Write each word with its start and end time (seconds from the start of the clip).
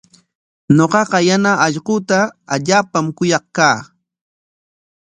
Ñuqaqa 0.77 1.17
yana 1.27 1.51
allquuta 1.65 2.19
allaapam 2.53 3.05
kuyaq 3.17 3.45
kaa. 3.55 3.77